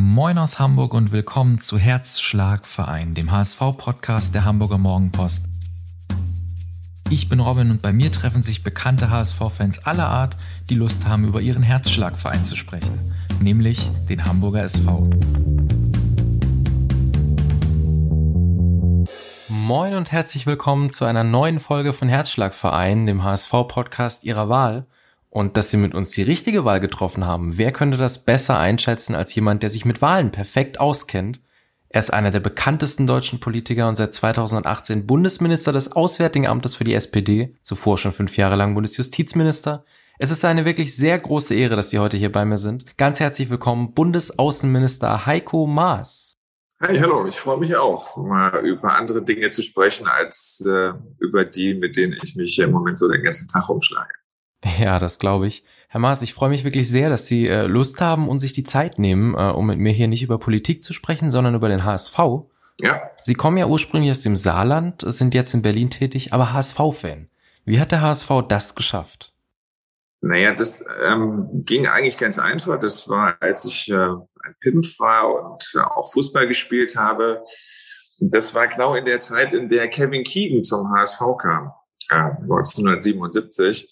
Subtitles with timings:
[0.00, 5.46] Moin aus Hamburg und willkommen zu Herzschlagverein, dem HSV-Podcast der Hamburger Morgenpost.
[7.10, 10.36] Ich bin Robin und bei mir treffen sich bekannte HSV-Fans aller Art,
[10.70, 15.10] die Lust haben, über ihren Herzschlagverein zu sprechen, nämlich den Hamburger SV.
[19.48, 24.86] Moin und herzlich willkommen zu einer neuen Folge von Herzschlagverein, dem HSV-Podcast Ihrer Wahl.
[25.30, 29.14] Und dass Sie mit uns die richtige Wahl getroffen haben, wer könnte das besser einschätzen
[29.14, 31.40] als jemand, der sich mit Wahlen perfekt auskennt?
[31.90, 36.84] Er ist einer der bekanntesten deutschen Politiker und seit 2018 Bundesminister des Auswärtigen Amtes für
[36.84, 39.84] die SPD, zuvor schon fünf Jahre lang Bundesjustizminister.
[40.18, 42.96] Es ist eine wirklich sehr große Ehre, dass Sie heute hier bei mir sind.
[42.96, 46.34] Ganz herzlich willkommen, Bundesaußenminister Heiko Maas.
[46.80, 51.44] Hi, hallo, ich freue mich auch, mal über andere Dinge zu sprechen, als äh, über
[51.44, 54.14] die, mit denen ich mich im Moment so den ganzen Tag umschlage.
[54.78, 55.64] Ja, das glaube ich.
[55.88, 58.64] Herr Maas, ich freue mich wirklich sehr, dass Sie äh, Lust haben und sich die
[58.64, 61.84] Zeit nehmen, äh, um mit mir hier nicht über Politik zu sprechen, sondern über den
[61.84, 62.18] HSV.
[62.80, 63.00] Ja.
[63.22, 67.28] Sie kommen ja ursprünglich aus dem Saarland, sind jetzt in Berlin tätig, aber HSV-Fan.
[67.64, 69.32] Wie hat der HSV das geschafft?
[70.20, 72.78] Naja, das ähm, ging eigentlich ganz einfach.
[72.80, 77.42] Das war, als ich äh, ein Pimpf war und äh, auch Fußball gespielt habe.
[78.20, 81.72] Das war genau in der Zeit, in der Kevin Keegan zum HSV kam,
[82.10, 83.88] äh, 1977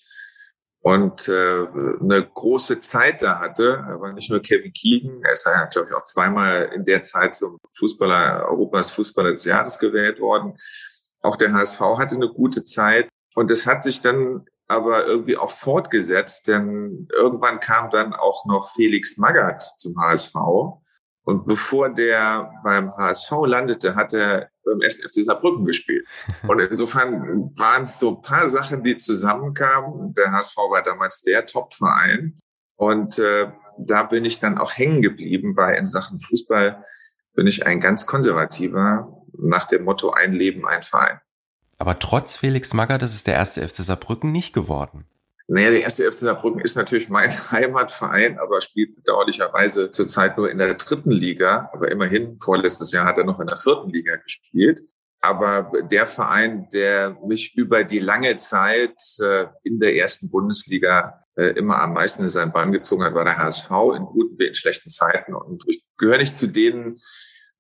[0.87, 1.67] und äh,
[2.01, 3.85] eine große Zeit da hatte.
[3.89, 7.03] Er war nicht nur Kevin Keegan, er ist ja, glaube ich, auch zweimal in der
[7.03, 10.57] Zeit zum Fußballer, Europas Fußballer des Jahres gewählt worden.
[11.23, 13.09] Auch der HSV hatte eine gute Zeit.
[13.35, 18.71] Und es hat sich dann aber irgendwie auch fortgesetzt, denn irgendwann kam dann auch noch
[18.71, 20.37] Felix Magath zum HSV.
[21.27, 26.07] Und bevor der beim HSV landete, hat er beim SFC Saarbrücken gespielt.
[26.47, 30.15] Und insofern waren es so ein paar Sachen, die zusammenkamen.
[30.15, 32.39] Der HSV war damals der Top-Verein.
[32.77, 36.85] Und äh, da bin ich dann auch hängen geblieben, weil in Sachen Fußball
[37.35, 41.21] bin ich ein ganz konservativer nach dem Motto ein Leben, ein Verein.
[41.77, 45.07] Aber trotz Felix Magath ist es der erste FC Saarbrücken nicht geworden.
[45.49, 50.59] Naja, der erste FC Saarbrücken ist natürlich mein Heimatverein, aber spielt bedauerlicherweise zurzeit nur in
[50.59, 51.71] der dritten Liga.
[51.73, 54.83] Aber immerhin, vorletztes Jahr hat er noch in der vierten Liga gespielt.
[55.21, 61.49] Aber der Verein, der mich über die lange Zeit äh, in der ersten Bundesliga äh,
[61.49, 64.55] immer am meisten in seinen Bann gezogen hat, war der HSV in guten wie in
[64.55, 65.35] schlechten Zeiten.
[65.35, 66.99] Und ich gehöre nicht zu denen,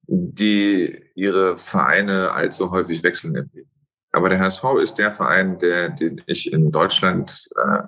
[0.08, 3.70] die ihre Vereine allzu häufig wechseln im Leben.
[4.16, 7.82] Aber der HSV ist der Verein, der, den ich in Deutschland äh,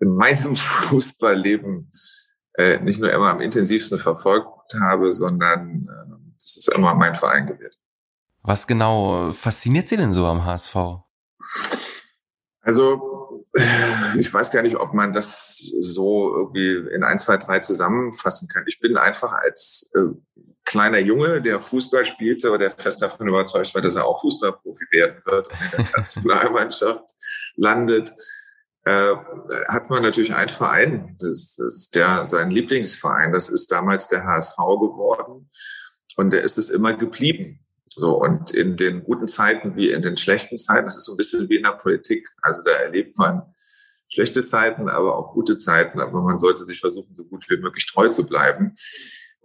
[0.00, 1.88] in meinem Fußballleben
[2.54, 7.46] äh, nicht nur immer am intensivsten verfolgt habe, sondern äh, das ist immer mein Verein
[7.46, 7.80] gewesen.
[8.42, 10.74] Was genau fasziniert Sie denn so am HSV?
[12.62, 13.46] Also
[14.18, 18.64] ich weiß gar nicht, ob man das so irgendwie in ein, zwei, drei zusammenfassen kann.
[18.66, 20.10] Ich bin einfach als äh,
[20.66, 24.84] kleiner Junge, der Fußball spielte, aber der fest davon überzeugt war, dass er auch Fußballprofi
[24.90, 27.04] werden wird und in der Nationalmannschaft
[27.56, 28.10] landet,
[28.84, 29.14] äh,
[29.68, 31.16] hat man natürlich einen Verein.
[31.18, 33.32] Das ist der, sein Lieblingsverein.
[33.32, 35.50] Das ist damals der HSV geworden.
[36.16, 37.60] Und der ist es immer geblieben.
[37.88, 41.16] So, und in den guten Zeiten wie in den schlechten Zeiten, das ist so ein
[41.16, 42.28] bisschen wie in der Politik.
[42.42, 43.54] Also da erlebt man
[44.08, 46.00] schlechte Zeiten, aber auch gute Zeiten.
[46.00, 48.74] Aber man sollte sich versuchen, so gut wie möglich treu zu bleiben.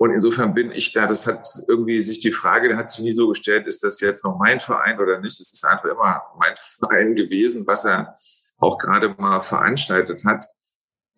[0.01, 3.13] Und insofern bin ich da, das hat irgendwie sich die Frage, der hat sich nie
[3.13, 5.39] so gestellt, ist das jetzt noch mein Verein oder nicht?
[5.39, 8.15] Es ist einfach immer mein Verein gewesen, was er
[8.57, 10.47] auch gerade mal veranstaltet hat.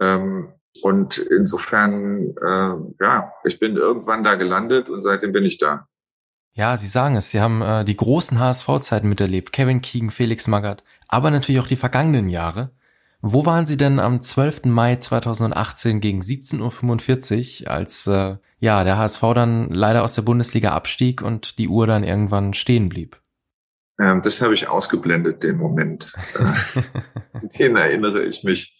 [0.01, 0.51] Ähm,
[0.81, 5.87] und insofern, äh, ja, ich bin irgendwann da gelandet und seitdem bin ich da.
[6.51, 9.53] Ja, Sie sagen es, Sie haben äh, die großen HSV-Zeiten miterlebt.
[9.53, 12.71] Kevin Keegan, Felix Magath, aber natürlich auch die vergangenen Jahre.
[13.25, 14.65] Wo waren Sie denn am 12.
[14.65, 20.73] Mai 2018 gegen 17.45 Uhr, als äh, ja der HSV dann leider aus der Bundesliga
[20.73, 23.21] abstieg und die Uhr dann irgendwann stehen blieb?
[23.97, 26.11] Ähm, das habe ich ausgeblendet, den Moment.
[27.57, 28.77] den erinnere ich mich,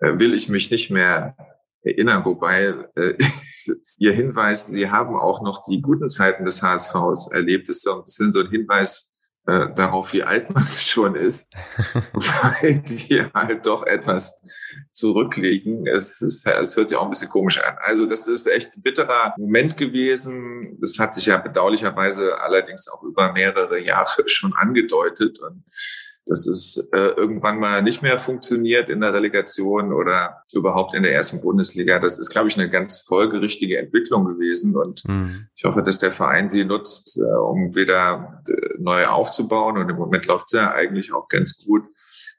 [0.00, 1.36] äh, will ich mich nicht mehr
[1.82, 3.14] erinnern, wobei äh,
[3.98, 8.02] Ihr Hinweis, Sie haben auch noch die guten Zeiten des HSVs erlebt, ist so ein
[8.02, 9.09] bisschen so ein Hinweis
[9.46, 11.52] äh, darauf, wie alt man schon ist,
[12.12, 14.42] weil die halt doch etwas
[14.92, 15.86] zurücklegen.
[15.86, 17.76] Es, ist, es hört sich auch ein bisschen komisch an.
[17.80, 20.78] Also das ist echt ein bitterer Moment gewesen.
[20.80, 25.38] Das hat sich ja bedauerlicherweise allerdings auch über mehrere Jahre schon angedeutet.
[25.40, 25.64] Und
[26.30, 31.12] dass es äh, irgendwann mal nicht mehr funktioniert in der Relegation oder überhaupt in der
[31.12, 31.98] ersten Bundesliga.
[31.98, 34.76] Das ist, glaube ich, eine ganz folgerichtige Entwicklung gewesen.
[34.76, 35.48] Und mhm.
[35.56, 39.76] ich hoffe, dass der Verein sie nutzt, äh, um wieder äh, neu aufzubauen.
[39.76, 41.82] Und im Moment läuft es ja eigentlich auch ganz gut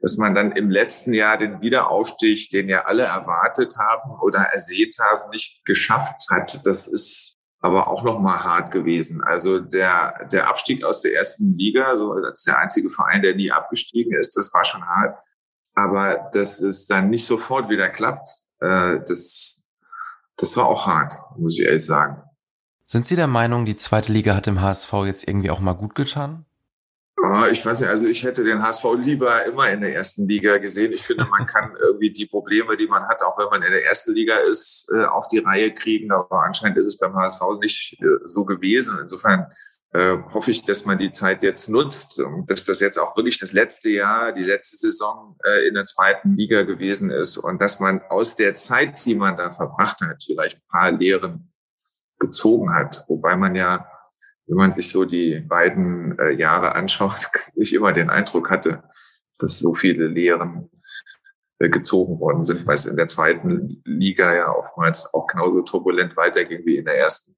[0.02, 4.98] dass man dann im letzten Jahr den Wiederaufstieg, den ja alle erwartet haben oder ersät
[5.00, 6.66] haben, nicht geschafft hat.
[6.66, 7.31] Das ist
[7.62, 9.24] aber auch noch mal hart gewesen.
[9.24, 13.52] Also der, der Abstieg aus der ersten Liga, so als der einzige Verein, der nie
[13.52, 15.18] abgestiegen ist, das war schon hart.
[15.76, 18.28] Aber dass es dann nicht sofort wieder klappt,
[18.60, 19.64] äh, das,
[20.38, 22.22] das war auch hart, muss ich ehrlich sagen.
[22.88, 25.96] Sind Sie der Meinung, die zweite Liga hat dem HSV jetzt irgendwie auch mal gut
[25.96, 26.46] getan?
[27.24, 30.58] Oh, ich weiß nicht, also ich hätte den HSV lieber immer in der ersten Liga
[30.58, 30.92] gesehen.
[30.92, 33.86] Ich finde, man kann irgendwie die Probleme, die man hat, auch wenn man in der
[33.86, 36.12] ersten Liga ist, äh, auf die Reihe kriegen.
[36.12, 38.98] Aber anscheinend ist es beim HSV nicht äh, so gewesen.
[39.00, 39.46] Insofern
[39.94, 43.40] äh, hoffe ich, dass man die Zeit jetzt nutzt und dass das jetzt auch wirklich
[43.40, 48.02] das letzte Jahr, die letzte Saison in der zweiten Liga gewesen ist und dass man
[48.10, 51.52] aus der Zeit, die man da verbracht hat, vielleicht ein paar Lehren
[52.20, 53.04] gezogen hat.
[53.10, 53.91] Wobei man ja
[54.52, 58.84] wenn man sich so die beiden äh, Jahre anschaut, nicht immer den Eindruck hatte,
[59.40, 60.70] dass so viele Lehren
[61.60, 66.18] äh, gezogen worden sind, weil es in der zweiten Liga ja oftmals auch genauso turbulent
[66.18, 67.34] weiterging wie in der ersten.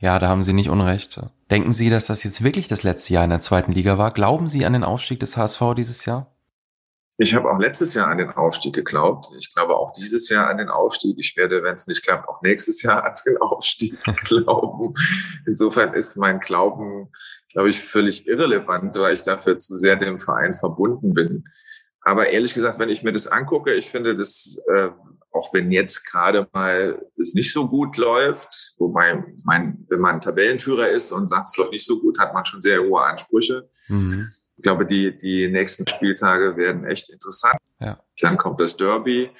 [0.00, 1.20] Ja, da haben Sie nicht Unrecht.
[1.52, 4.12] Denken Sie, dass das jetzt wirklich das letzte Jahr in der zweiten Liga war?
[4.12, 6.36] Glauben Sie an den Aufstieg des HSV dieses Jahr?
[7.20, 9.26] Ich habe auch letztes Jahr an den Aufstieg geglaubt.
[9.36, 11.16] Ich glaube auch dieses Jahr an den Aufstieg.
[11.18, 14.94] Ich werde, wenn es nicht klappt, auch nächstes Jahr an den Aufstieg glauben.
[15.44, 17.10] Insofern ist mein Glauben,
[17.50, 21.44] glaube ich, völlig irrelevant, weil ich dafür zu sehr dem Verein verbunden bin.
[22.02, 24.90] Aber ehrlich gesagt, wenn ich mir das angucke, ich finde das, äh,
[25.32, 30.20] auch wenn jetzt gerade mal es nicht so gut läuft, wobei, ich meine, wenn man
[30.20, 33.68] Tabellenführer ist und sagt, es läuft nicht so gut, hat man schon sehr hohe Ansprüche.
[33.88, 34.24] Mhm.
[34.58, 37.58] Ich glaube, die, die nächsten Spieltage werden echt interessant.
[37.80, 38.02] Ja.
[38.20, 39.30] Dann kommt das Derby.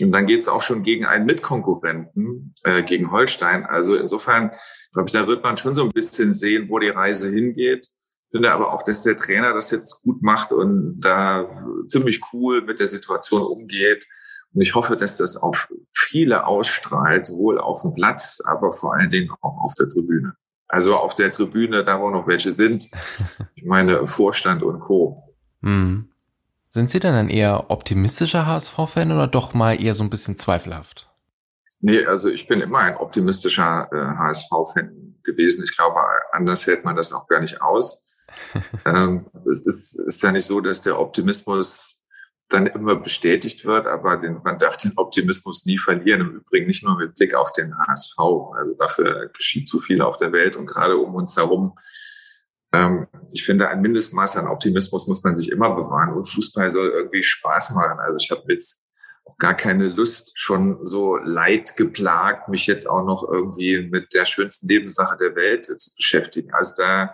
[0.00, 3.66] Und dann geht es auch schon gegen einen Mitkonkurrenten, äh, gegen Holstein.
[3.66, 4.52] Also insofern,
[4.92, 7.88] glaube ich, da wird man schon so ein bisschen sehen, wo die Reise hingeht.
[7.88, 11.48] Ich finde aber auch, dass der Trainer das jetzt gut macht und da
[11.86, 14.06] ziemlich cool mit der Situation umgeht.
[14.54, 19.10] Und ich hoffe, dass das auf viele ausstrahlt, sowohl auf dem Platz, aber vor allen
[19.10, 20.34] Dingen auch auf der Tribüne.
[20.68, 22.90] Also auf der Tribüne, da wo noch welche sind.
[23.54, 25.34] Ich meine, Vorstand und Co.
[25.60, 26.08] Mhm.
[26.68, 31.08] Sind Sie denn ein eher optimistischer HSV-Fan oder doch mal eher so ein bisschen zweifelhaft?
[31.80, 35.64] Nee, also ich bin immer ein optimistischer äh, HSV-Fan gewesen.
[35.64, 36.00] Ich glaube,
[36.32, 38.04] anders hält man das auch gar nicht aus.
[38.84, 41.95] ähm, es ist, ist ja nicht so, dass der Optimismus
[42.48, 46.20] dann immer bestätigt wird, aber den, man darf den Optimismus nie verlieren.
[46.20, 48.18] Im Übrigen nicht nur mit Blick auf den HSV.
[48.56, 51.76] Also dafür geschieht zu viel auf der Welt und gerade um uns herum.
[52.72, 56.90] Ähm, ich finde, ein Mindestmaß an Optimismus muss man sich immer bewahren und Fußball soll
[56.90, 57.98] irgendwie Spaß machen.
[57.98, 58.86] Also ich habe jetzt
[59.24, 64.24] auch gar keine Lust, schon so leid geplagt, mich jetzt auch noch irgendwie mit der
[64.24, 66.54] schönsten Nebensache der Welt zu beschäftigen.
[66.54, 67.12] Also da,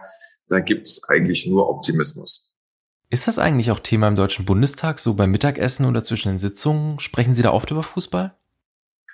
[0.48, 2.51] da gibt's eigentlich nur Optimismus.
[3.12, 6.98] Ist das eigentlich auch Thema im Deutschen Bundestag, so beim Mittagessen oder zwischen den Sitzungen?
[6.98, 8.34] Sprechen Sie da oft über Fußball?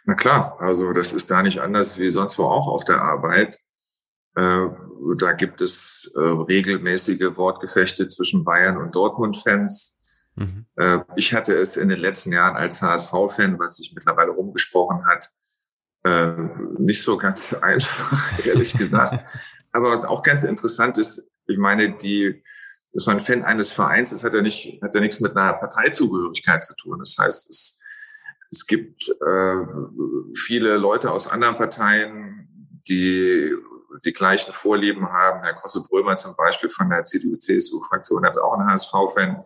[0.04, 3.58] Na klar, also das ist da nicht anders wie sonst wo auch auf der Arbeit.
[4.36, 4.66] Äh,
[5.16, 9.98] da gibt es äh, regelmäßige Wortgefechte zwischen Bayern und Dortmund-Fans.
[10.36, 10.66] Mhm.
[10.76, 15.32] Äh, ich hatte es in den letzten Jahren als HSV-Fan, was sich mittlerweile rumgesprochen hat,
[16.04, 16.34] äh,
[16.78, 19.28] nicht so ganz einfach, ehrlich gesagt.
[19.72, 22.44] Aber was auch ganz interessant ist, ich meine, die
[22.92, 26.64] dass man Fan eines Vereins ist, hat ja nicht, hat ja nichts mit einer Parteizugehörigkeit
[26.64, 26.98] zu tun.
[26.98, 27.80] Das heißt, es,
[28.50, 29.66] es gibt äh,
[30.34, 32.48] viele Leute aus anderen Parteien,
[32.88, 33.52] die
[34.04, 35.42] die gleichen Vorlieben haben.
[35.42, 39.44] Herr Kosse-Brömer zum Beispiel von der CDU-CSU-Fraktion hat auch einen HSV-Fan.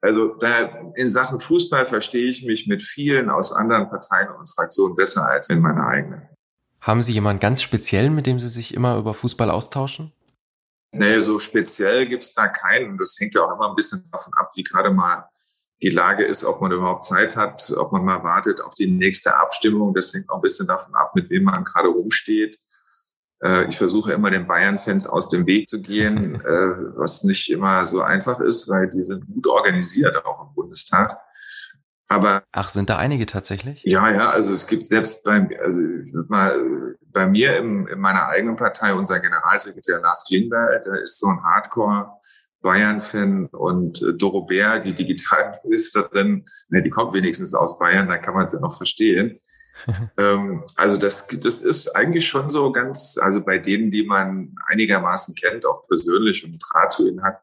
[0.00, 4.96] Also da in Sachen Fußball verstehe ich mich mit vielen aus anderen Parteien und Fraktionen
[4.96, 6.28] besser als in meiner eigenen.
[6.80, 10.12] Haben Sie jemanden ganz speziellen, mit dem Sie sich immer über Fußball austauschen?
[10.94, 12.98] Nee, so speziell gibt's da keinen.
[12.98, 15.28] Das hängt ja auch immer ein bisschen davon ab, wie gerade mal
[15.82, 19.36] die Lage ist, ob man überhaupt Zeit hat, ob man mal wartet auf die nächste
[19.36, 19.92] Abstimmung.
[19.94, 22.58] Das hängt auch ein bisschen davon ab, mit wem man gerade rumsteht.
[23.42, 27.84] Äh, ich versuche immer den Bayern-Fans aus dem Weg zu gehen, äh, was nicht immer
[27.86, 31.18] so einfach ist, weil die sind gut organisiert auch im Bundestag.
[32.14, 33.82] Aber ach, sind da einige tatsächlich?
[33.84, 34.30] Ja, ja.
[34.30, 35.80] Also es gibt selbst beim, also
[36.28, 41.26] mal bei mir im, in meiner eigenen Partei unser Generalsekretär Lars Klingberg, der ist so
[41.26, 42.12] ein Hardcore
[42.62, 48.34] Bayern-Fan und äh, Doro Bär, die Digitalministerin, ne, die kommt wenigstens aus Bayern, da kann
[48.34, 49.40] man sie ja noch verstehen.
[50.16, 55.34] ähm, also das, das ist eigentlich schon so ganz, also bei denen, die man einigermaßen
[55.34, 57.40] kennt, auch persönlich und Draht zu ihnen hat,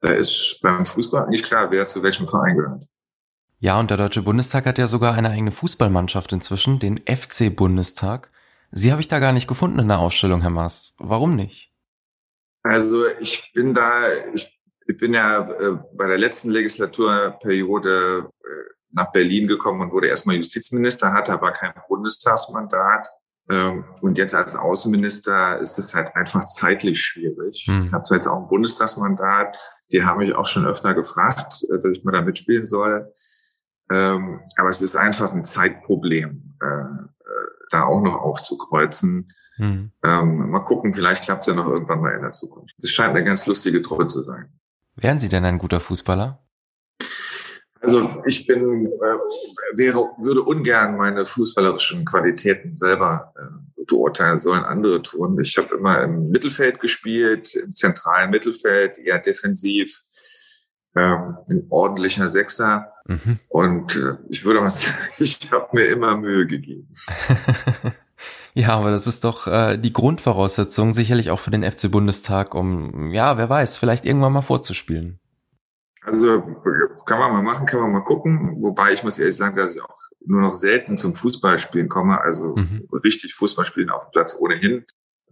[0.00, 2.84] da ist beim Fußball eigentlich klar, wer zu welchem Verein gehört.
[3.60, 8.30] Ja, und der Deutsche Bundestag hat ja sogar eine eigene Fußballmannschaft inzwischen, den FC Bundestag.
[8.70, 10.94] Sie habe ich da gar nicht gefunden in der Ausstellung, Herr Maas.
[10.98, 11.72] Warum nicht?
[12.62, 19.10] Also ich bin da, ich, ich bin ja äh, bei der letzten Legislaturperiode äh, nach
[19.10, 23.08] Berlin gekommen und wurde erstmal Justizminister, hatte aber kein Bundestagsmandat.
[23.50, 27.64] Ähm, und jetzt als Außenminister ist es halt einfach zeitlich schwierig.
[27.66, 27.86] Hm.
[27.86, 29.56] Ich habe zwar jetzt auch ein Bundestagsmandat,
[29.90, 33.12] die haben mich auch schon öfter gefragt, äh, dass ich mal da mitspielen soll.
[33.90, 39.32] Ähm, aber es ist einfach ein Zeitproblem, äh, äh, da auch noch aufzukreuzen.
[39.56, 39.92] Hm.
[40.04, 42.74] Ähm, mal gucken, vielleicht klappt es ja noch irgendwann mal in der Zukunft.
[42.78, 44.52] Das scheint eine ganz lustige Truppe zu sein.
[44.94, 46.42] Wären Sie denn ein guter Fußballer?
[47.80, 55.02] Also ich bin, äh, wäre, würde ungern meine fußballerischen Qualitäten selber äh, beurteilen, sollen andere
[55.02, 55.38] tun.
[55.40, 60.02] Ich habe immer im Mittelfeld gespielt, im zentralen Mittelfeld, eher defensiv,
[60.98, 62.92] ein ordentlicher Sechser.
[63.06, 63.38] Mhm.
[63.48, 66.88] Und äh, ich würde mal sagen, ich habe mir immer Mühe gegeben.
[68.54, 73.12] Ja, aber das ist doch äh, die Grundvoraussetzung sicherlich auch für den FC Bundestag, um,
[73.12, 75.20] ja, wer weiß, vielleicht irgendwann mal vorzuspielen.
[76.02, 76.42] Also
[77.06, 78.56] kann man mal machen, kann man mal gucken.
[78.60, 82.20] Wobei ich muss ehrlich sagen, dass ich auch nur noch selten zum Fußballspielen komme.
[82.20, 82.88] Also mhm.
[83.04, 84.86] richtig Fußballspielen auf dem Platz ohnehin.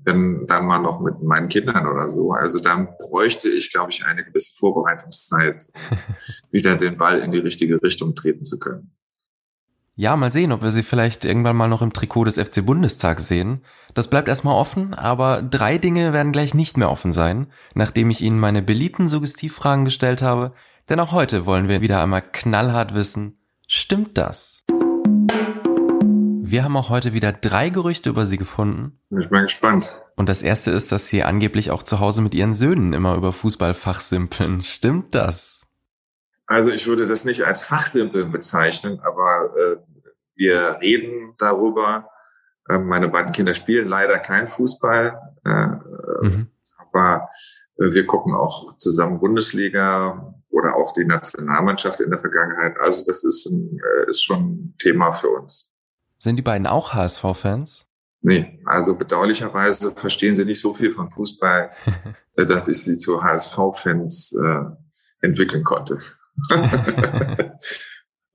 [0.04, 2.32] Wenn dann mal noch mit meinen Kindern oder so.
[2.32, 5.98] Also dann bräuchte ich, glaube ich, eine gewisse Vorbereitungszeit, um
[6.52, 8.92] wieder den Ball in die richtige Richtung treten zu können.
[9.98, 13.28] Ja, mal sehen, ob wir sie vielleicht irgendwann mal noch im Trikot des FC Bundestags
[13.28, 13.62] sehen.
[13.94, 18.20] Das bleibt erstmal offen, aber drei Dinge werden gleich nicht mehr offen sein, nachdem ich
[18.20, 20.52] Ihnen meine beliebten Suggestivfragen gestellt habe.
[20.90, 24.66] Denn auch heute wollen wir wieder einmal knallhart wissen, stimmt das?
[26.48, 29.00] Wir haben auch heute wieder drei Gerüchte über Sie gefunden.
[29.10, 30.00] Ich bin gespannt.
[30.14, 33.32] Und das erste ist, dass Sie angeblich auch zu Hause mit Ihren Söhnen immer über
[33.32, 34.62] Fußball fachsimpeln.
[34.62, 35.66] Stimmt das?
[36.46, 39.76] Also ich würde das nicht als Fachsimpeln bezeichnen, aber äh,
[40.36, 42.10] wir reden darüber.
[42.68, 45.66] Äh, meine beiden Kinder spielen leider kein Fußball, äh,
[46.28, 46.46] mhm.
[46.78, 47.28] aber
[47.78, 52.78] äh, wir gucken auch zusammen Bundesliga oder auch die Nationalmannschaft in der Vergangenheit.
[52.78, 55.72] Also das ist, ein, äh, ist schon ein Thema für uns.
[56.18, 57.86] Sind die beiden auch HSV-Fans?
[58.22, 61.70] Nee, also bedauerlicherweise verstehen sie nicht so viel von Fußball,
[62.36, 66.00] äh, dass ich sie zu HSV-Fans äh, entwickeln konnte.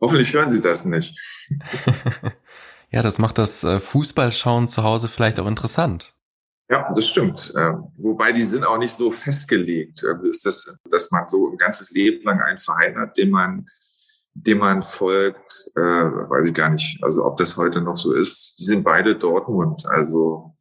[0.02, 1.20] Hoffentlich hören Sie das nicht.
[2.90, 6.16] ja, das macht das äh, Fußballschauen zu Hause vielleicht auch interessant.
[6.70, 7.54] Ja, das stimmt.
[7.56, 10.04] Ähm, wobei die sind auch nicht so festgelegt.
[10.24, 13.68] Ist das, dass man so ein ganzes Leben lang einen Verein hat, dem man,
[14.34, 17.04] dem man folgt, äh, weiß ich gar nicht.
[17.04, 18.56] Also ob das heute noch so ist.
[18.60, 19.86] Die sind beide Dortmund.
[19.88, 20.56] Also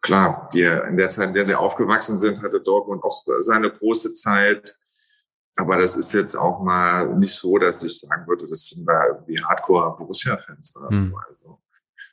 [0.00, 4.12] klar, die in der Zeit, in der sie aufgewachsen sind, hatte Dortmund auch seine große
[4.12, 4.78] Zeit.
[5.56, 9.06] Aber das ist jetzt auch mal nicht so, dass ich sagen würde, das sind da
[9.06, 11.10] irgendwie Hardcore-Borussia-Fans oder hm.
[11.10, 11.18] so.
[11.28, 11.58] Also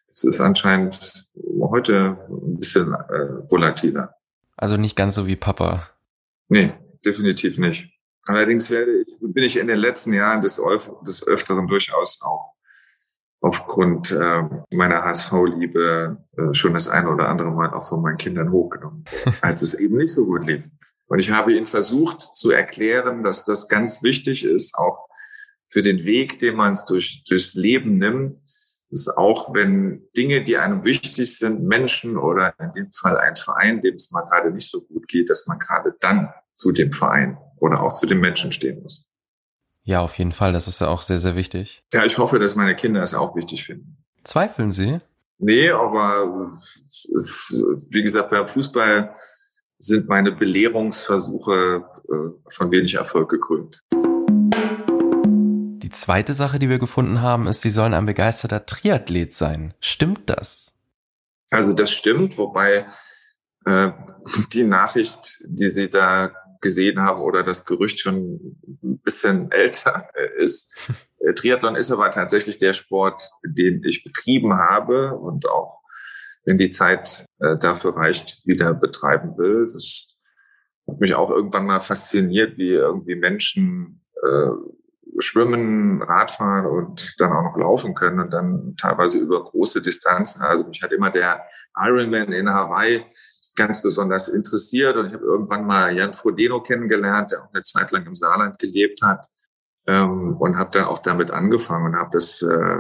[0.07, 1.27] es ist anscheinend
[1.59, 4.15] heute ein bisschen äh, volatiler.
[4.55, 5.89] Also nicht ganz so wie Papa.
[6.47, 6.73] Nee,
[7.05, 7.91] definitiv nicht.
[8.25, 10.61] Allerdings werde ich, bin ich in den letzten Jahren des,
[11.05, 12.53] des Öfteren durchaus auch
[13.43, 18.51] aufgrund äh, meiner HSV-Liebe äh, schon das eine oder andere Mal auch von meinen Kindern
[18.51, 19.03] hochgenommen,
[19.41, 20.63] als es eben nicht so gut lief.
[21.07, 25.09] Und ich habe ihnen versucht zu erklären, dass das ganz wichtig ist, auch
[25.67, 28.39] für den Weg, den man es durch, durchs Leben nimmt,
[28.89, 33.81] dass auch wenn Dinge, die einem wichtig sind, Menschen oder in dem Fall ein Verein,
[33.81, 37.37] dem es mal gerade nicht so gut geht, dass man gerade dann zu dem Verein
[37.57, 39.09] oder auch zu den Menschen stehen muss.
[39.83, 40.53] Ja, auf jeden Fall.
[40.53, 41.83] Das ist ja auch sehr, sehr wichtig.
[41.93, 43.97] Ja, ich hoffe, dass meine Kinder es auch wichtig finden.
[44.23, 44.97] Zweifeln Sie?
[45.39, 47.53] Nee, aber es,
[47.89, 49.13] wie gesagt, beim Fußball
[49.77, 53.81] sind meine Belehrungsversuche äh, von wenig Erfolg gekrönt.
[55.83, 59.73] Die zweite Sache, die wir gefunden haben, ist, Sie sollen ein begeisterter Triathlet sein.
[59.81, 60.73] Stimmt das?
[61.49, 62.85] Also das stimmt, wobei
[63.65, 63.91] äh,
[64.53, 66.31] die Nachricht, die Sie da
[66.63, 70.73] gesehen haben oder das Gerücht schon ein bisschen älter ist.
[71.19, 75.81] Äh, Triathlon ist aber tatsächlich der Sport, den ich betrieben habe und auch
[76.45, 79.67] wenn die Zeit äh, dafür reicht, wieder betreiben will.
[79.71, 80.17] Das
[80.89, 84.49] hat mich auch irgendwann mal fasziniert, wie irgendwie Menschen äh,
[85.19, 90.41] schwimmen, Radfahren und dann auch noch laufen können und dann teilweise über große Distanzen.
[90.41, 91.43] Also mich hat immer der
[91.77, 93.05] Ironman in Hawaii
[93.55, 97.91] ganz besonders interessiert und ich habe irgendwann mal Jan Frodeno kennengelernt, der auch eine Zeit
[97.91, 99.27] lang im Saarland gelebt hat
[99.87, 102.79] ähm, und habe dann auch damit angefangen und habe das äh,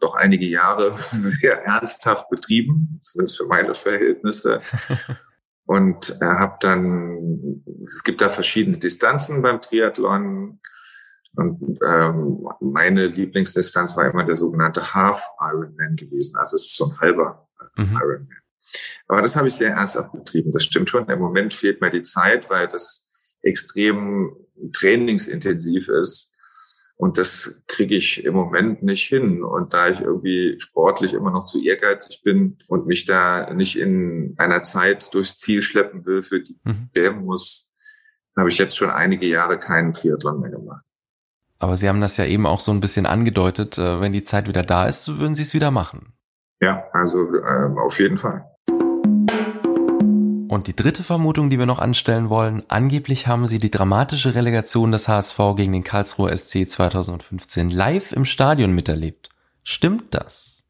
[0.00, 4.60] doch einige Jahre sehr ernsthaft betrieben, zumindest für meine Verhältnisse.
[5.64, 10.60] und äh, habe dann, es gibt da verschiedene Distanzen beim Triathlon
[11.36, 16.86] und ähm, meine Lieblingsdistanz war immer der sogenannte Half Ironman gewesen, also es ist so
[16.86, 17.92] ein halber mhm.
[17.92, 18.40] Ironman.
[19.08, 20.52] Aber das habe ich sehr ernsthaft betrieben.
[20.52, 21.08] Das stimmt schon.
[21.08, 23.08] Im Moment fehlt mir die Zeit, weil das
[23.42, 24.36] extrem
[24.72, 26.30] trainingsintensiv ist.
[26.96, 29.42] Und das kriege ich im Moment nicht hin.
[29.42, 34.34] Und da ich irgendwie sportlich immer noch zu ehrgeizig bin und mich da nicht in
[34.36, 36.90] einer Zeit durchs Ziel schleppen will, für die mhm.
[36.92, 37.72] WM muss,
[38.36, 40.84] habe ich jetzt schon einige Jahre keinen Triathlon mehr gemacht.
[41.58, 44.46] Aber Sie haben das ja eben auch so ein bisschen angedeutet, äh, wenn die Zeit
[44.46, 46.14] wieder da ist, würden Sie es wieder machen.
[46.60, 48.44] Ja, also äh, auf jeden Fall.
[50.50, 54.90] Und die dritte Vermutung, die wir noch anstellen wollen, angeblich haben sie die dramatische Relegation
[54.90, 59.28] des HSV gegen den Karlsruher SC 2015 live im Stadion miterlebt.
[59.62, 60.64] Stimmt das?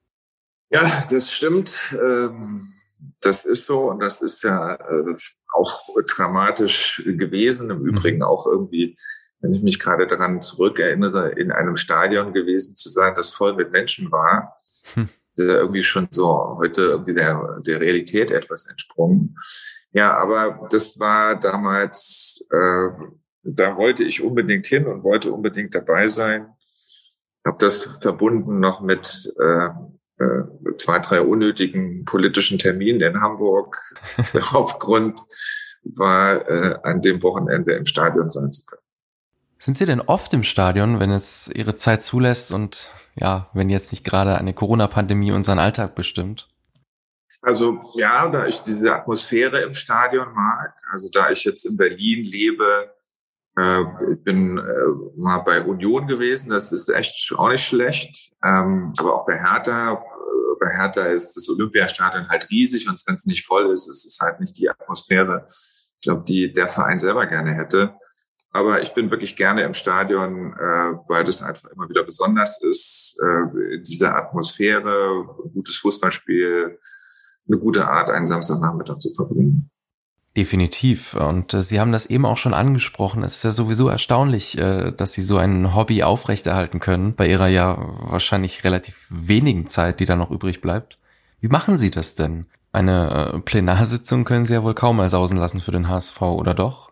[0.68, 1.96] Ja, das stimmt.
[1.98, 2.74] Ähm,
[3.22, 5.16] das ist so und das ist ja äh,
[5.54, 5.80] auch
[6.14, 7.70] dramatisch gewesen.
[7.70, 7.86] Im mhm.
[7.86, 8.98] Übrigen auch irgendwie,
[9.40, 13.72] wenn ich mich gerade daran zurückerinnere, in einem Stadion gewesen zu sein, das voll mit
[13.72, 14.59] Menschen war.
[15.38, 19.36] Irgendwie schon so heute irgendwie der, der Realität etwas entsprungen.
[19.92, 22.88] Ja, aber das war damals, äh,
[23.42, 26.46] da wollte ich unbedingt hin und wollte unbedingt dabei sein.
[27.44, 29.68] Habe das verbunden noch mit äh,
[30.20, 30.44] äh,
[30.76, 33.80] zwei, drei unnötigen politischen Terminen in Hamburg.
[34.34, 35.20] Der Hauptgrund
[35.82, 38.82] war, äh, an dem Wochenende im Stadion sein zu können.
[39.60, 43.92] Sind Sie denn oft im Stadion, wenn es Ihre Zeit zulässt und ja, wenn jetzt
[43.92, 46.48] nicht gerade eine Corona-Pandemie unseren Alltag bestimmt?
[47.42, 52.24] Also ja, da ich diese Atmosphäre im Stadion mag, also da ich jetzt in Berlin
[52.24, 52.94] lebe,
[53.58, 54.62] äh, ich bin äh,
[55.16, 59.92] mal bei Union gewesen, das ist echt auch nicht schlecht, ähm, aber auch bei Hertha,
[59.92, 59.96] äh,
[60.58, 64.20] bei Hertha ist das Olympiastadion halt riesig und wenn es nicht voll ist, ist es
[64.20, 67.94] halt nicht die Atmosphäre, ich glaube, die der Verein selber gerne hätte.
[68.52, 70.58] Aber ich bin wirklich gerne im Stadion, äh,
[71.08, 73.16] weil das einfach immer wieder besonders ist.
[73.22, 76.78] Äh, diese Atmosphäre, gutes Fußballspiel,
[77.46, 79.70] eine gute Art, einen Samstagnachmittag zu verbringen.
[80.36, 81.14] Definitiv.
[81.14, 83.24] Und äh, Sie haben das eben auch schon angesprochen.
[83.24, 87.48] Es ist ja sowieso erstaunlich, äh, dass Sie so ein Hobby aufrechterhalten können bei Ihrer
[87.48, 90.98] ja wahrscheinlich relativ wenigen Zeit, die da noch übrig bleibt.
[91.40, 92.46] Wie machen Sie das denn?
[92.72, 96.54] Eine äh, Plenarsitzung können Sie ja wohl kaum mal sausen lassen für den HSV, oder
[96.54, 96.89] doch?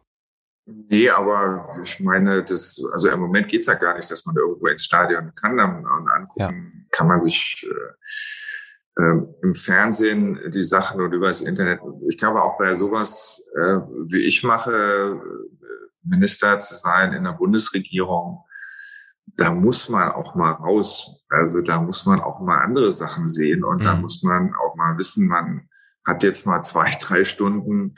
[0.71, 4.67] Nee, aber ich meine, das, also im Moment geht's ja gar nicht, dass man irgendwo
[4.67, 6.87] ins Stadion kann dann, und angucken, ja.
[6.91, 11.81] kann man sich äh, äh, im Fernsehen die Sachen und über das Internet.
[12.11, 13.79] Ich glaube auch bei sowas, äh,
[14.11, 15.19] wie ich mache,
[16.03, 18.45] Minister zu sein in der Bundesregierung,
[19.37, 21.25] da muss man auch mal raus.
[21.31, 23.85] Also da muss man auch mal andere Sachen sehen und mhm.
[23.85, 25.69] da muss man auch mal wissen, man
[26.07, 27.95] hat jetzt mal zwei, drei Stunden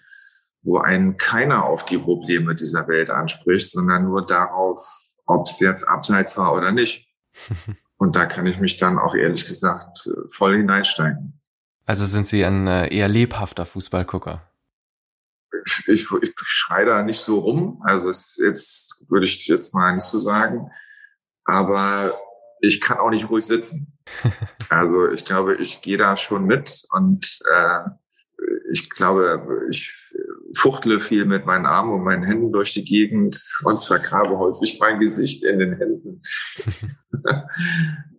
[0.63, 4.81] wo einen keiner auf die Probleme dieser Welt anspricht, sondern nur darauf,
[5.27, 7.09] ob es jetzt abseits war oder nicht.
[7.97, 11.41] Und da kann ich mich dann auch ehrlich gesagt voll hineinsteigen.
[11.85, 14.43] Also sind Sie ein äh, eher lebhafter Fußballgucker?
[15.67, 17.83] Ich, ich, ich schreie da nicht so rum.
[17.85, 20.71] Also es jetzt würde ich jetzt mal nicht so sagen.
[21.45, 22.15] Aber
[22.61, 23.99] ich kann auch nicht ruhig sitzen.
[24.69, 27.81] Also ich glaube, ich gehe da schon mit und äh,
[28.71, 30.15] ich glaube, ich
[30.57, 34.99] fuchtle viel mit meinen Armen und meinen Händen durch die Gegend und vergrabe häufig mein
[34.99, 36.23] Gesicht in den Händen.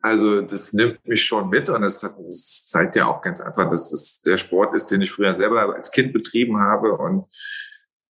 [0.01, 3.91] also das nimmt mich schon mit und es, das zeigt ja auch ganz einfach, dass
[3.91, 7.25] es der Sport ist, den ich früher selber als Kind betrieben habe und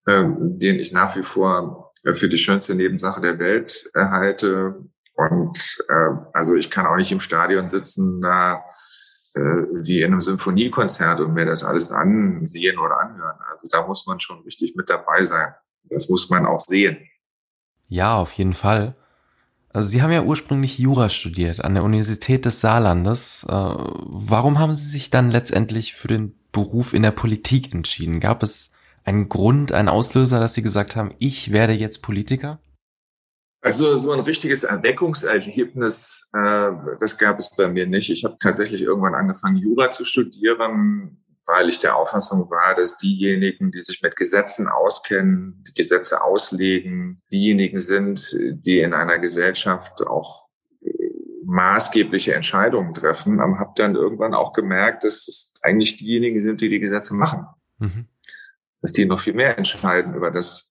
[0.08, 4.76] ähm, den ich nach wie vor für die schönste Nebensache der Welt erhalte.
[5.14, 8.60] Und äh, also ich kann auch nicht im Stadion sitzen, da äh,
[9.36, 13.38] wie in einem Symphoniekonzert und mir das alles ansehen oder anhören.
[13.52, 15.54] Also da muss man schon richtig mit dabei sein.
[15.89, 16.98] Das muss man auch sehen.
[17.88, 18.96] Ja, auf jeden Fall.
[19.74, 23.46] Also Sie haben ja ursprünglich Jura studiert an der Universität des Saarlandes.
[23.48, 28.20] Äh, warum haben Sie sich dann letztendlich für den Beruf in der Politik entschieden?
[28.20, 28.72] Gab es
[29.04, 32.60] einen Grund, einen Auslöser, dass Sie gesagt haben, ich werde jetzt Politiker?
[33.62, 38.10] Also so ein richtiges Erweckungserlebnis, äh, das gab es bei mir nicht.
[38.10, 43.71] Ich habe tatsächlich irgendwann angefangen, Jura zu studieren, weil ich der Auffassung war, dass diejenigen,
[43.71, 50.47] die sich mit Gesetzen auskennen, die Gesetze auslegen, diejenigen sind, die in einer Gesellschaft auch
[51.43, 53.39] maßgebliche Entscheidungen treffen.
[53.39, 57.45] Aber habe dann irgendwann auch gemerkt, dass es eigentlich diejenigen sind, die die Gesetze machen.
[57.78, 58.08] Mhm.
[58.82, 60.71] Dass die noch viel mehr entscheiden über das,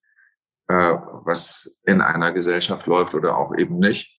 [0.73, 4.17] was in einer Gesellschaft läuft oder auch eben nicht.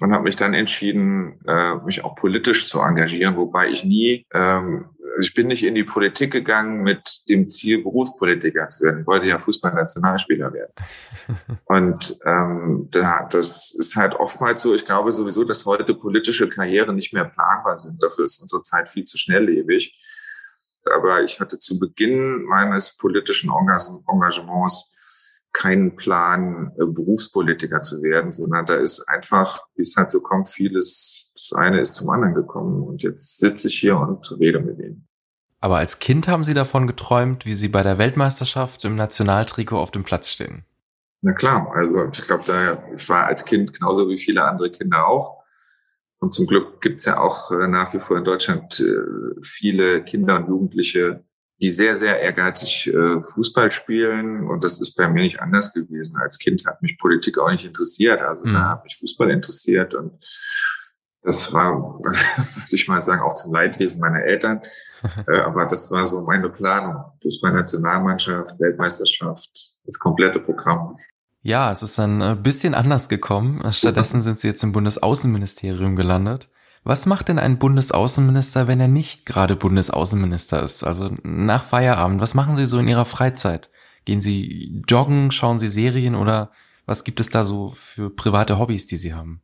[0.00, 4.94] Und habe mich dann entschieden, äh, mich auch politisch zu engagieren, wobei ich nie ähm,
[5.18, 9.00] ich bin nicht in die Politik gegangen mit dem Ziel, Berufspolitiker zu werden.
[9.00, 10.72] Ich wollte ja Fußballnationalspieler werden.
[11.64, 17.12] Und ähm, das ist halt oftmals so, ich glaube sowieso, dass heute politische Karrieren nicht
[17.12, 18.02] mehr planbar sind.
[18.02, 19.96] Dafür ist unsere Zeit viel zu schnelllebig.
[20.94, 24.93] Aber ich hatte zu Beginn meines politischen Engagements
[25.54, 30.50] keinen Plan, äh, Berufspolitiker zu werden, sondern da ist einfach, wie es halt so kommt,
[30.50, 32.82] vieles, das eine ist zum anderen gekommen.
[32.82, 35.08] Und jetzt sitze ich hier und rede mit Ihnen.
[35.60, 39.90] Aber als Kind haben Sie davon geträumt, wie Sie bei der Weltmeisterschaft im Nationaltrikot auf
[39.90, 40.64] dem Platz stehen.
[41.22, 45.06] Na klar, also ich glaube, da ich war als Kind genauso wie viele andere Kinder
[45.06, 45.42] auch.
[46.18, 50.36] Und zum Glück gibt's ja auch äh, nach wie vor in Deutschland äh, viele Kinder
[50.36, 51.24] und Jugendliche,
[51.60, 54.46] die sehr, sehr ehrgeizig äh, Fußball spielen.
[54.46, 56.16] Und das ist bei mir nicht anders gewesen.
[56.18, 58.20] Als Kind hat mich Politik auch nicht interessiert.
[58.20, 58.54] Also mhm.
[58.54, 59.94] da hat mich Fußball interessiert.
[59.94, 60.12] Und
[61.22, 62.18] das war, würde
[62.70, 64.62] ich mal sagen, auch zum Leidwesen meiner Eltern.
[65.28, 67.04] äh, aber das war so meine Planung.
[67.22, 69.50] Fußballnationalmannschaft, Weltmeisterschaft,
[69.84, 70.98] das komplette Programm.
[71.42, 73.62] Ja, es ist ein äh, bisschen anders gekommen.
[73.72, 76.48] Stattdessen sind Sie jetzt im Bundesaußenministerium gelandet.
[76.84, 80.84] Was macht denn ein Bundesaußenminister, wenn er nicht gerade Bundesaußenminister ist?
[80.84, 83.70] Also nach Feierabend, was machen Sie so in Ihrer Freizeit?
[84.04, 86.52] Gehen Sie joggen, schauen Sie Serien oder
[86.84, 89.42] was gibt es da so für private Hobbys, die Sie haben?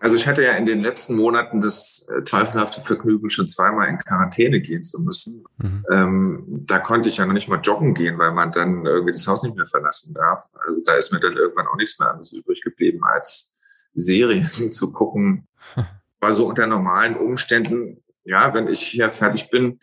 [0.00, 3.98] Also ich hatte ja in den letzten Monaten das äh, zweifelhafte Vergnügen, schon zweimal in
[3.98, 5.44] Quarantäne gehen zu müssen.
[5.58, 5.84] Mhm.
[5.92, 9.26] Ähm, da konnte ich ja noch nicht mal joggen gehen, weil man dann irgendwie das
[9.28, 10.48] Haus nicht mehr verlassen darf.
[10.66, 13.54] Also da ist mir dann irgendwann auch nichts mehr anderes übrig geblieben, als
[13.92, 15.46] Serien zu gucken,
[16.20, 19.80] war so unter normalen Umständen, ja, wenn ich hier fertig bin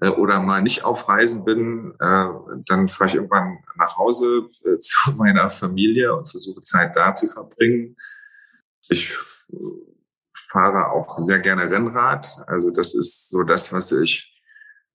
[0.00, 2.26] äh, oder mal nicht auf Reisen bin, äh,
[2.66, 7.28] dann fahre ich irgendwann nach Hause äh, zu meiner Familie und versuche Zeit da zu
[7.28, 7.96] verbringen.
[8.88, 9.14] Ich
[10.34, 12.28] fahre auch sehr gerne Rennrad.
[12.46, 14.32] Also das ist so das, was ich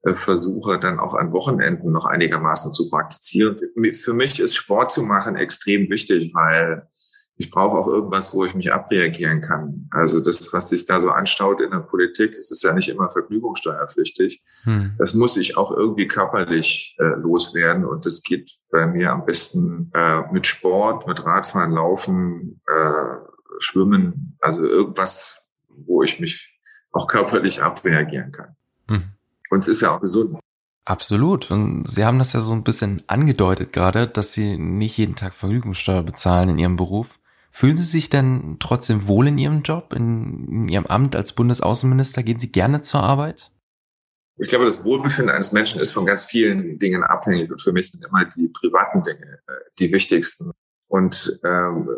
[0.03, 3.57] äh, versuche dann auch an Wochenenden noch einigermaßen zu praktizieren.
[3.93, 6.87] Für mich ist Sport zu machen extrem wichtig, weil
[7.37, 9.87] ich brauche auch irgendwas, wo ich mich abreagieren kann.
[9.91, 13.09] Also das, was sich da so anstaut in der Politik, es ist ja nicht immer
[13.11, 14.43] vergnügungssteuerpflichtig.
[14.63, 14.95] Hm.
[14.97, 17.85] Das muss ich auch irgendwie körperlich äh, loswerden.
[17.85, 23.17] Und das geht bei mir am besten äh, mit Sport, mit Radfahren, Laufen, äh,
[23.59, 26.59] Schwimmen, also irgendwas, wo ich mich
[26.91, 28.55] auch körperlich abreagieren kann.
[28.87, 29.03] Hm.
[29.51, 30.39] Und es ist ja auch gesund.
[30.85, 31.51] Absolut.
[31.51, 35.35] Und Sie haben das ja so ein bisschen angedeutet gerade, dass Sie nicht jeden Tag
[35.35, 37.19] Vergnügungssteuer bezahlen in Ihrem Beruf.
[37.57, 42.21] Fühlen Sie sich denn trotzdem wohl in Ihrem Job, in, in Ihrem Amt als Bundesaußenminister?
[42.21, 43.51] Gehen Sie gerne zur Arbeit?
[44.35, 47.89] Ich glaube, das Wohlbefinden eines Menschen ist von ganz vielen Dingen abhängig und für mich
[47.89, 50.51] sind immer die privaten Dinge äh, die wichtigsten.
[50.85, 51.89] Und ähm,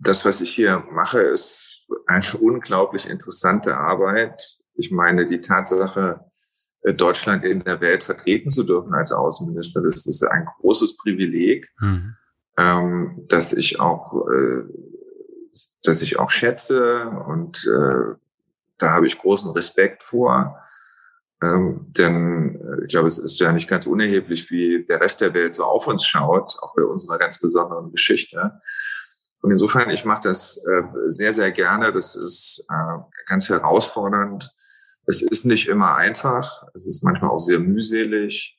[0.00, 4.42] das, was ich hier mache, ist eine unglaublich interessante Arbeit.
[4.74, 6.24] Ich meine, die Tatsache,
[6.80, 11.68] äh, Deutschland in der Welt vertreten zu dürfen als Außenminister, das ist ein großes Privileg.
[11.78, 12.16] Mhm
[12.58, 14.64] ähm, dass ich auch, äh,
[15.82, 18.14] dass ich auch schätze und äh,
[18.78, 20.58] da habe ich großen Respekt vor.
[21.42, 25.34] Ähm, denn äh, ich glaube, es ist ja nicht ganz unerheblich, wie der Rest der
[25.34, 28.60] Welt so auf uns schaut, auch bei unserer ganz besonderen Geschichte.
[29.40, 31.92] Und insofern, ich mache das äh, sehr, sehr gerne.
[31.92, 34.52] Das ist äh, ganz herausfordernd.
[35.06, 36.64] Es ist nicht immer einfach.
[36.74, 38.56] Es ist manchmal auch sehr mühselig.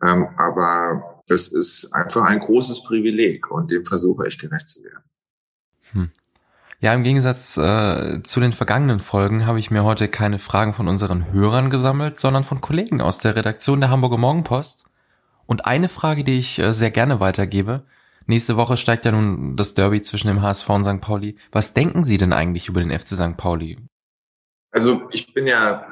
[0.00, 5.04] Ähm, aber es ist einfach ein großes Privileg und dem versuche ich gerecht zu werden.
[5.92, 6.10] Hm.
[6.80, 10.88] Ja, im Gegensatz äh, zu den vergangenen Folgen habe ich mir heute keine Fragen von
[10.88, 14.86] unseren Hörern gesammelt, sondern von Kollegen aus der Redaktion der Hamburger Morgenpost.
[15.46, 17.84] Und eine Frage, die ich äh, sehr gerne weitergebe.
[18.26, 21.00] Nächste Woche steigt ja nun das Derby zwischen dem HSV und St.
[21.00, 21.36] Pauli.
[21.52, 23.36] Was denken Sie denn eigentlich über den FC St.
[23.36, 23.78] Pauli?
[24.72, 25.86] Also ich bin ja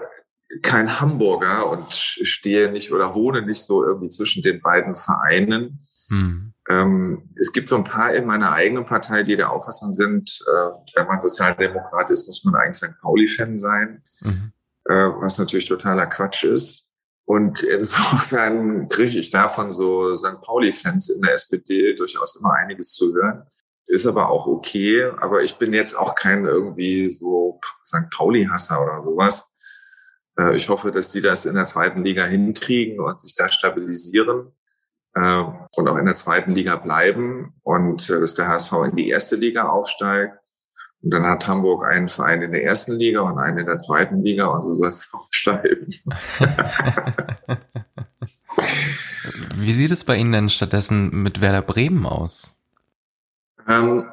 [0.62, 5.86] kein Hamburger und stehe nicht oder wohne nicht so irgendwie zwischen den beiden Vereinen.
[6.08, 6.54] Hm.
[6.68, 10.96] Ähm, es gibt so ein paar in meiner eigenen Partei, die der Auffassung sind, äh,
[10.96, 13.00] wenn man Sozialdemokrat ist, muss man eigentlich St.
[13.00, 14.52] Pauli-Fan sein, mhm.
[14.84, 16.90] äh, was natürlich totaler Quatsch ist.
[17.24, 20.40] Und insofern kriege ich davon so St.
[20.42, 23.44] Pauli-Fans in der SPD durchaus immer einiges zu hören.
[23.86, 25.10] Ist aber auch okay.
[25.20, 28.10] Aber ich bin jetzt auch kein irgendwie so St.
[28.10, 29.49] Pauli-Hasser oder sowas.
[30.38, 34.52] Äh, ich hoffe, dass die das in der zweiten Liga hinkriegen und sich da stabilisieren
[35.14, 35.44] äh,
[35.76, 39.36] und auch in der zweiten Liga bleiben und äh, dass der HSV in die erste
[39.36, 40.36] Liga aufsteigt.
[41.02, 44.22] Und dann hat Hamburg einen Verein in der ersten Liga und einen in der zweiten
[44.22, 45.86] Liga und so soll es auch bleiben.
[49.54, 52.54] Wie sieht es bei Ihnen denn stattdessen mit Werder Bremen aus?
[53.66, 54.10] Ähm,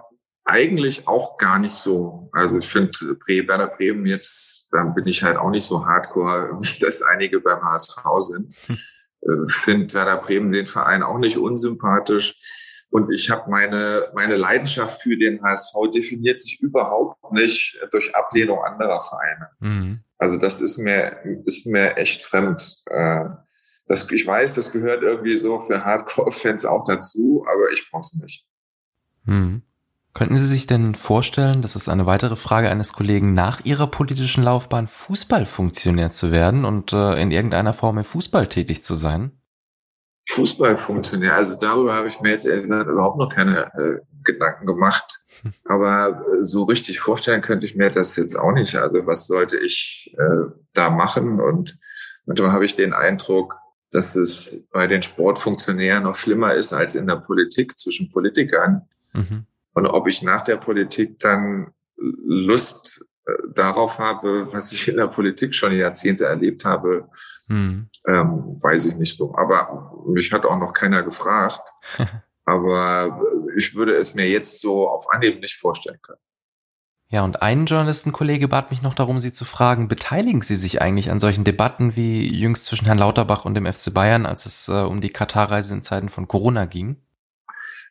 [0.47, 2.29] eigentlich auch gar nicht so.
[2.31, 2.91] Also ich finde
[3.27, 7.61] Werder Bremen jetzt dann bin ich halt auch nicht so hardcore, wie das einige beim
[7.61, 8.55] HSV sind.
[8.67, 8.77] Hm.
[9.21, 12.35] Äh, Finde Werder Bremen den Verein auch nicht unsympathisch.
[12.89, 18.63] Und ich habe meine, meine Leidenschaft für den HSV definiert sich überhaupt nicht durch Ablehnung
[18.63, 19.49] anderer Vereine.
[19.59, 20.03] Mhm.
[20.17, 22.81] Also das ist mir, ist mir echt fremd.
[22.85, 23.25] Äh,
[23.87, 28.45] das, ich weiß, das gehört irgendwie so für Hardcore-Fans auch dazu, aber ich brauch's nicht.
[29.25, 29.63] Mhm.
[30.17, 34.43] Könnten Sie sich denn vorstellen, das ist eine weitere Frage eines Kollegen, nach Ihrer politischen
[34.43, 39.39] Laufbahn Fußballfunktionär zu werden und äh, in irgendeiner Form im Fußball tätig zu sein?
[40.27, 45.19] Fußballfunktionär, also darüber habe ich mir jetzt ehrlich gesagt überhaupt noch keine äh, Gedanken gemacht.
[45.43, 45.53] Hm.
[45.65, 48.73] Aber äh, so richtig vorstellen könnte ich mir das jetzt auch nicht.
[48.75, 51.39] Also was sollte ich äh, da machen?
[51.39, 51.77] Und
[52.25, 53.53] manchmal habe ich den Eindruck,
[53.91, 58.87] dass es bei den Sportfunktionären noch schlimmer ist als in der Politik zwischen Politikern.
[59.13, 59.45] Mhm.
[59.77, 65.05] Und ob ich nach der Politik dann Lust äh, darauf habe, was ich in der
[65.05, 67.07] Politik schon Jahrzehnte erlebt habe,
[67.47, 67.87] hm.
[68.07, 69.35] ähm, weiß ich nicht so.
[69.35, 71.61] Aber mich hat auch noch keiner gefragt.
[72.45, 73.21] Aber
[73.55, 76.21] ich würde es mir jetzt so auf Anhieb nicht vorstellen können.
[77.09, 81.11] Ja, und ein Journalistenkollege bat mich noch darum, Sie zu fragen, beteiligen Sie sich eigentlich
[81.11, 84.71] an solchen Debatten wie jüngst zwischen Herrn Lauterbach und dem FC Bayern, als es äh,
[84.71, 86.97] um die Katarreise in Zeiten von Corona ging?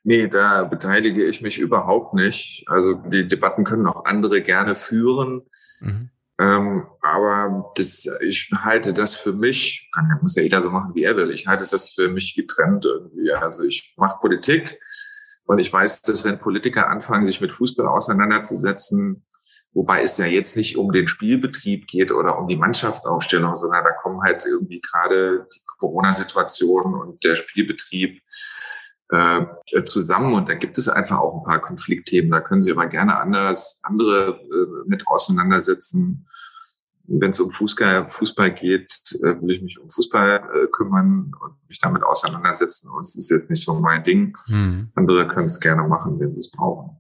[0.09, 2.64] Nee, da beteilige ich mich überhaupt nicht.
[2.69, 5.42] Also die Debatten können auch andere gerne führen.
[5.81, 6.11] Mhm.
[6.38, 9.90] Ähm, aber das, ich halte das für mich,
[10.23, 11.33] muss ja jeder so machen, wie er will.
[11.33, 13.33] Ich halte das für mich getrennt irgendwie.
[13.33, 14.79] Also ich mache Politik
[15.45, 19.27] und ich weiß, dass wenn Politiker anfangen, sich mit Fußball auseinanderzusetzen,
[19.73, 23.90] wobei es ja jetzt nicht um den Spielbetrieb geht oder um die Mannschaftsaufstellung, sondern da
[23.90, 28.23] kommen halt irgendwie gerade die Corona-Situation und der Spielbetrieb
[29.11, 32.31] äh, zusammen und da gibt es einfach auch ein paar Konfliktthemen.
[32.31, 36.27] Da können Sie aber gerne anders, andere äh, mit auseinandersetzen.
[37.09, 41.55] Wenn es um Fußball, Fußball geht, äh, will ich mich um Fußball äh, kümmern und
[41.69, 42.90] mich damit auseinandersetzen.
[42.90, 44.37] Und es ist jetzt nicht so mein Ding.
[44.49, 44.90] Mhm.
[44.97, 46.97] Andere können es gerne machen, wenn sie es brauchen.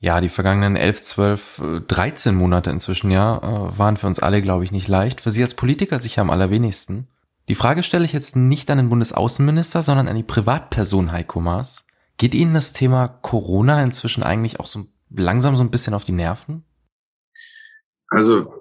[0.00, 4.64] Ja, die vergangenen 11, 12, 13 Monate inzwischen ja äh, waren für uns alle, glaube
[4.64, 5.20] ich, nicht leicht.
[5.20, 7.06] Für Sie als Politiker sicher am allerwenigsten.
[7.52, 11.84] Die Frage stelle ich jetzt nicht an den Bundesaußenminister, sondern an die Privatperson Heiko Maas.
[12.16, 16.12] Geht Ihnen das Thema Corona inzwischen eigentlich auch so langsam so ein bisschen auf die
[16.12, 16.64] Nerven?
[18.08, 18.54] Also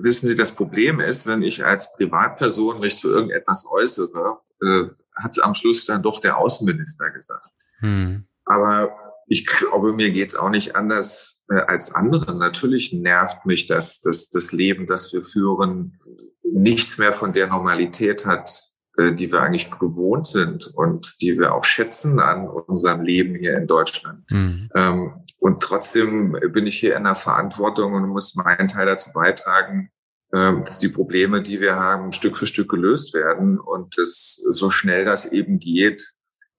[0.00, 5.30] wissen Sie, das Problem ist, wenn ich als Privatperson mich zu irgendetwas äußere, äh, hat
[5.30, 7.46] es am Schluss dann doch der Außenminister gesagt.
[7.78, 8.26] Hm.
[8.44, 8.90] Aber
[9.28, 12.38] ich glaube, mir geht's auch nicht anders äh, als anderen.
[12.38, 16.00] Natürlich nervt mich das, das, das Leben, das wir führen,
[16.52, 18.50] nichts mehr von der Normalität hat,
[18.96, 23.56] äh, die wir eigentlich gewohnt sind und die wir auch schätzen an unserem Leben hier
[23.56, 24.30] in Deutschland.
[24.30, 24.68] Mhm.
[24.74, 29.90] Ähm, und trotzdem bin ich hier in der Verantwortung und muss meinen Teil dazu beitragen,
[30.32, 34.70] ähm, dass die Probleme, die wir haben, Stück für Stück gelöst werden und dass so
[34.70, 36.12] schnell das eben geht,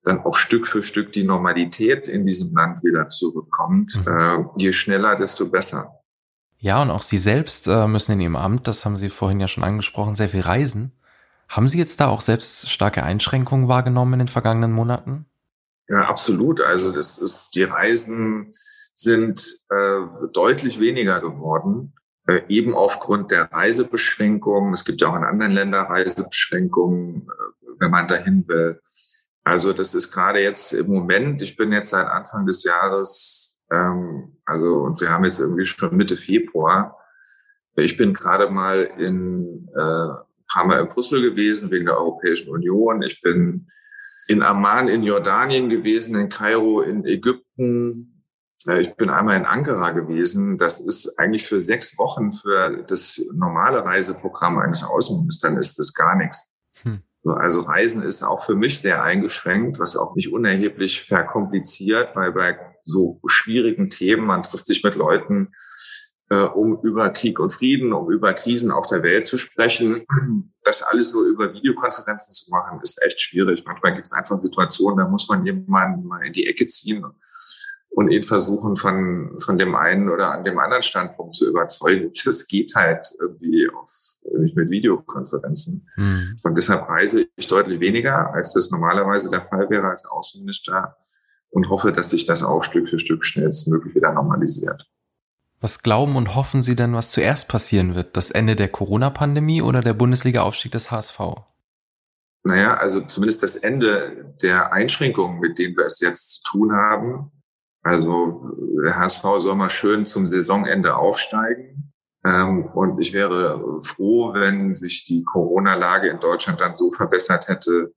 [0.03, 3.93] dann auch Stück für Stück die Normalität in diesem Land wieder zurückkommt.
[3.95, 4.11] Mhm.
[4.11, 5.96] Äh, je schneller, desto besser.
[6.59, 9.47] Ja, und auch Sie selbst äh, müssen in Ihrem Amt, das haben Sie vorhin ja
[9.47, 10.91] schon angesprochen, sehr viel reisen.
[11.47, 15.25] Haben Sie jetzt da auch selbst starke Einschränkungen wahrgenommen in den vergangenen Monaten?
[15.87, 16.61] Ja, absolut.
[16.61, 18.53] Also das ist, die Reisen
[18.95, 20.01] sind äh,
[20.33, 21.93] deutlich weniger geworden,
[22.27, 24.73] äh, eben aufgrund der Reisebeschränkungen.
[24.73, 28.81] Es gibt ja auch in anderen Ländern Reisebeschränkungen, äh, wenn man dahin will.
[29.43, 34.37] Also das ist gerade jetzt im Moment, ich bin jetzt seit Anfang des Jahres ähm,
[34.45, 36.97] also, und wir haben jetzt irgendwie schon Mitte Februar.
[37.75, 42.49] Ich bin gerade mal in äh, ein paar Mal in Brüssel gewesen wegen der Europäischen
[42.49, 43.01] Union.
[43.01, 43.67] Ich bin
[44.27, 48.23] in Amman in Jordanien gewesen, in Kairo in Ägypten.
[48.67, 50.57] Äh, ich bin einmal in Ankara gewesen.
[50.57, 56.15] Das ist eigentlich für sechs Wochen für das normale Reiseprogramm eines Außenministers ist das gar
[56.15, 56.51] nichts.
[56.83, 57.01] Hm.
[57.29, 62.57] Also Reisen ist auch für mich sehr eingeschränkt, was auch nicht unerheblich verkompliziert, weil bei
[62.83, 65.53] so schwierigen Themen, man trifft sich mit Leuten,
[66.29, 70.05] äh, um über Krieg und Frieden, um über Krisen auf der Welt zu sprechen.
[70.63, 73.63] Das alles nur über Videokonferenzen zu machen, ist echt schwierig.
[73.65, 77.05] Manchmal gibt es einfach Situationen, da muss man jemanden mal in die Ecke ziehen
[77.97, 82.11] und ihn versuchen, von, von dem einen oder an dem anderen Standpunkt zu überzeugen.
[82.25, 83.89] Das geht halt irgendwie auf,
[84.37, 85.89] nicht mit Videokonferenzen.
[85.95, 86.39] Mhm.
[86.43, 90.95] Und deshalb reise ich deutlich weniger, als das normalerweise der Fall wäre als Außenminister
[91.49, 94.87] und hoffe, dass sich das auch Stück für Stück schnellstmöglich wieder normalisiert.
[95.59, 98.15] Was glauben und hoffen Sie denn, was zuerst passieren wird?
[98.15, 101.19] Das Ende der Corona-Pandemie oder der Bundesliga-Aufstieg des HSV?
[102.43, 107.31] Naja, also zumindest das Ende der Einschränkungen, mit denen wir es jetzt zu tun haben,
[107.87, 108.51] also
[108.83, 111.93] der HSV soll mal schön zum Saisonende aufsteigen.
[112.25, 117.93] Ähm, und ich wäre froh, wenn sich die Corona-Lage in Deutschland dann so verbessert hätte,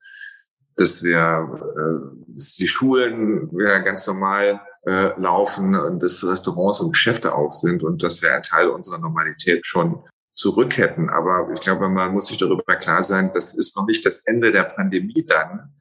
[0.77, 6.93] dass wir äh, dass die Schulen wieder ganz normal äh, laufen und dass Restaurants und
[6.93, 11.11] Geschäfte auf sind und dass wir einen Teil unserer Normalität schon zurück hätten.
[11.11, 14.53] Aber ich glaube, man muss sich darüber klar sein, das ist noch nicht das Ende
[14.53, 15.75] der Pandemie dann.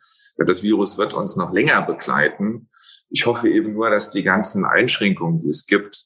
[0.45, 2.69] Das Virus wird uns noch länger begleiten.
[3.09, 6.05] Ich hoffe eben nur, dass die ganzen Einschränkungen, die es gibt,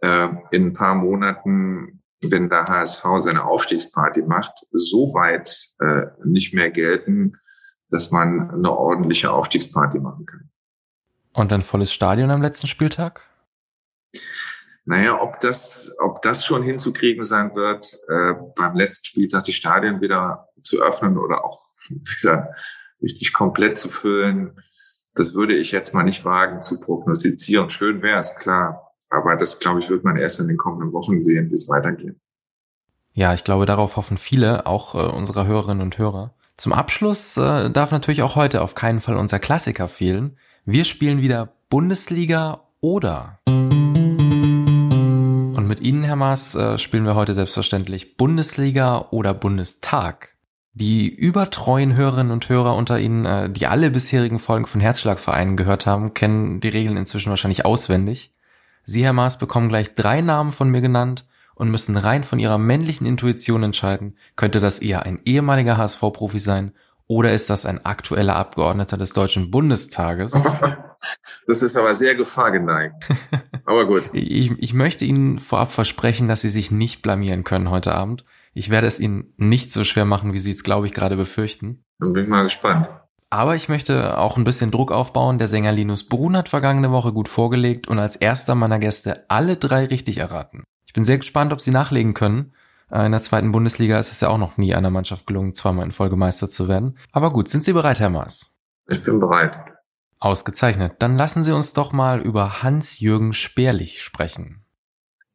[0.00, 6.54] äh, in ein paar Monaten, wenn der HSV seine Aufstiegsparty macht, so weit äh, nicht
[6.54, 7.36] mehr gelten,
[7.90, 10.50] dass man eine ordentliche Aufstiegsparty machen kann.
[11.32, 13.22] Und ein volles Stadion am letzten Spieltag?
[14.84, 20.00] Naja, ob das, ob das schon hinzukriegen sein wird, äh, beim letzten Spieltag die Stadien
[20.00, 22.54] wieder zu öffnen oder auch wieder
[23.02, 24.58] richtig komplett zu füllen,
[25.18, 27.70] das würde ich jetzt mal nicht wagen zu prognostizieren.
[27.70, 28.92] Schön wäre es, klar.
[29.10, 32.16] Aber das, glaube ich, wird man erst in den kommenden Wochen sehen, wie es weitergeht.
[33.14, 36.34] Ja, ich glaube, darauf hoffen viele, auch äh, unserer Hörerinnen und Hörer.
[36.56, 40.36] Zum Abschluss äh, darf natürlich auch heute auf keinen Fall unser Klassiker fehlen.
[40.64, 43.40] Wir spielen wieder Bundesliga oder.
[45.58, 50.37] Und mit Ihnen, Herr Maas, äh, spielen wir heute selbstverständlich Bundesliga oder Bundestag.
[50.80, 55.86] Die übertreuen Hörerinnen und Hörer unter Ihnen, äh, die alle bisherigen Folgen von Herzschlagvereinen gehört
[55.86, 58.32] haben, kennen die Regeln inzwischen wahrscheinlich auswendig.
[58.84, 62.58] Sie, Herr Maas, bekommen gleich drei Namen von mir genannt und müssen rein von ihrer
[62.58, 66.72] männlichen Intuition entscheiden, könnte das eher ein ehemaliger HSV-Profi sein
[67.08, 70.32] oder ist das ein aktueller Abgeordneter des Deutschen Bundestages?
[71.46, 73.06] Das ist aber sehr gefahrgeneigt.
[73.64, 74.10] Aber gut.
[74.12, 78.24] ich, ich möchte Ihnen vorab versprechen, dass Sie sich nicht blamieren können heute Abend.
[78.54, 81.84] Ich werde es Ihnen nicht so schwer machen, wie Sie es, glaube ich, gerade befürchten.
[81.98, 82.88] Dann bin ich mal gespannt.
[83.30, 85.38] Aber ich möchte auch ein bisschen Druck aufbauen.
[85.38, 89.56] Der Sänger Linus Brun hat vergangene Woche gut vorgelegt und als erster meiner Gäste alle
[89.56, 90.64] drei richtig erraten.
[90.86, 92.54] Ich bin sehr gespannt, ob Sie nachlegen können.
[92.90, 95.84] Äh, in der zweiten Bundesliga ist es ja auch noch nie einer Mannschaft gelungen, zweimal
[95.84, 96.98] in Folge Meister zu werden.
[97.12, 98.50] Aber gut, sind Sie bereit, Herr Maas?
[98.88, 99.60] Ich bin bereit.
[100.18, 100.94] Ausgezeichnet.
[100.98, 104.64] Dann lassen Sie uns doch mal über Hans-Jürgen Speerlich sprechen.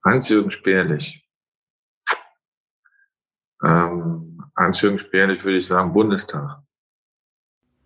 [0.04, 1.23] Hans-Jürgen Speerlich.
[3.64, 4.42] Ähm,
[4.74, 6.62] Speerlich würde ich sagen Bundestag.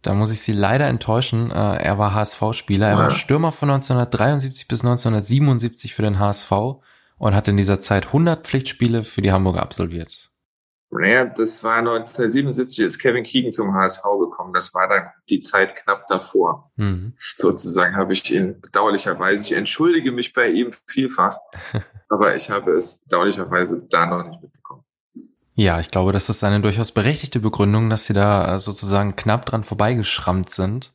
[0.01, 1.51] Da muss ich Sie leider enttäuschen.
[1.51, 2.87] Äh, er war HSV-Spieler.
[2.87, 2.99] Er ja.
[2.99, 6.51] war Stürmer von 1973 bis 1977 für den HSV
[7.17, 10.29] und hat in dieser Zeit 100 Pflichtspiele für die Hamburger absolviert.
[10.89, 14.53] Naja, das war 1977, ist Kevin Keegan zum HSV gekommen.
[14.53, 16.71] Das war dann die Zeit knapp davor.
[16.77, 17.13] Mhm.
[17.35, 21.37] Sozusagen habe ich ihn bedauerlicherweise, ich entschuldige mich bei ihm vielfach,
[22.09, 24.56] aber ich habe es bedauerlicherweise da noch nicht mitbekommen.
[25.59, 29.47] Ja, ich glaube, das ist eine durchaus berechtigte Begründung, dass Sie da äh, sozusagen knapp
[29.47, 30.93] dran vorbeigeschrammt sind.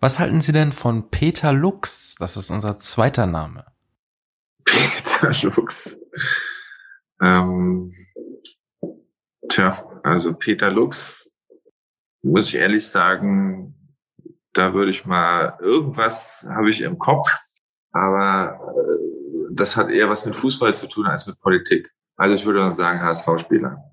[0.00, 2.14] Was halten Sie denn von Peter Lux?
[2.18, 3.64] Das ist unser zweiter Name.
[4.66, 5.98] Peter Lux.
[7.22, 7.94] Ähm,
[9.48, 11.32] tja, also Peter Lux,
[12.20, 13.96] muss ich ehrlich sagen,
[14.52, 17.28] da würde ich mal, irgendwas habe ich im Kopf,
[17.92, 21.95] aber äh, das hat eher was mit Fußball zu tun als mit Politik.
[22.16, 23.92] Also ich würde mal sagen HSV-Spieler.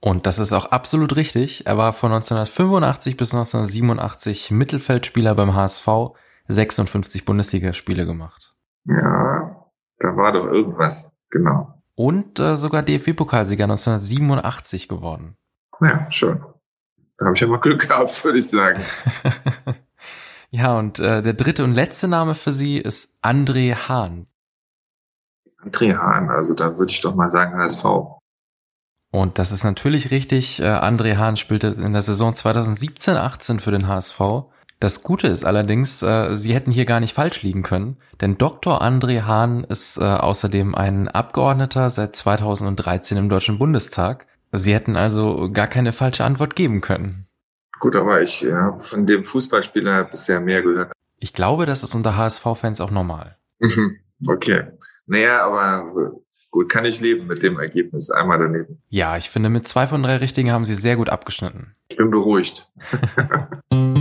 [0.00, 1.66] Und das ist auch absolut richtig.
[1.66, 5.86] Er war von 1985 bis 1987 Mittelfeldspieler beim HSV,
[6.48, 8.52] 56 Bundesligaspiele gemacht.
[8.84, 9.64] Ja,
[10.00, 11.80] da war doch irgendwas, genau.
[11.94, 15.36] Und äh, sogar DFB-Pokalsieger 1987 geworden.
[15.80, 16.40] Ja, schön.
[17.18, 18.82] Da habe ich ja mal Glück gehabt, würde ich sagen.
[20.50, 24.24] ja, und äh, der dritte und letzte Name für Sie ist André Hahn.
[25.64, 27.84] André Hahn, also da würde ich doch mal sagen HSV.
[29.10, 30.60] Und das ist natürlich richtig.
[30.60, 34.20] Äh, André Hahn spielte in der Saison 2017-18 für den HSV
[34.82, 38.82] das Gute ist allerdings, äh, Sie hätten hier gar nicht falsch liegen können, denn Dr.
[38.82, 44.26] André Hahn ist äh, außerdem ein Abgeordneter seit 2013 im Deutschen Bundestag.
[44.50, 47.26] Sie hätten also gar keine falsche Antwort geben können.
[47.78, 50.90] Gut, aber ich ja, von dem Fußballspieler bisher mehr gehört.
[51.20, 53.36] Ich glaube, das ist unter HSV-Fans auch normal.
[54.24, 54.62] Okay.
[55.06, 56.12] Naja, aber
[56.50, 58.10] gut, kann ich leben mit dem Ergebnis.
[58.10, 58.82] Einmal daneben.
[58.88, 61.72] Ja, ich finde, mit zwei von drei Richtigen haben Sie sehr gut abgeschnitten.
[61.88, 62.70] Ich bin beruhigt.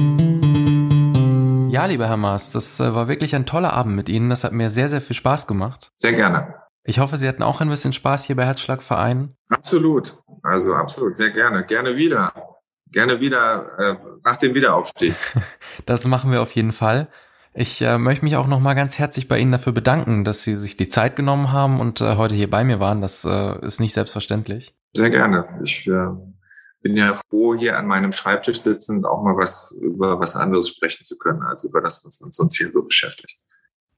[1.71, 4.29] Ja, lieber Herr Maas, das äh, war wirklich ein toller Abend mit Ihnen.
[4.29, 5.89] Das hat mir sehr, sehr viel Spaß gemacht.
[5.95, 6.53] Sehr gerne.
[6.83, 9.37] Ich hoffe, Sie hatten auch ein bisschen Spaß hier bei Herzschlagverein.
[9.47, 10.21] Absolut.
[10.43, 11.65] Also absolut, sehr gerne.
[11.65, 12.33] Gerne wieder.
[12.91, 15.15] Gerne wieder äh, nach dem Wiederaufstieg.
[15.85, 17.07] das machen wir auf jeden Fall.
[17.53, 20.77] Ich äh, möchte mich auch nochmal ganz herzlich bei Ihnen dafür bedanken, dass Sie sich
[20.77, 23.01] die Zeit genommen haben und äh, heute hier bei mir waren.
[23.01, 24.73] Das äh, ist nicht selbstverständlich.
[24.93, 25.59] Sehr gerne.
[25.63, 26.07] Ich äh,
[26.81, 31.03] bin ja froh, hier an meinem Schreibtisch sitzend auch mal was über was anderes sprechen
[31.03, 33.37] zu können, als über das, was uns sonst hier so beschäftigt.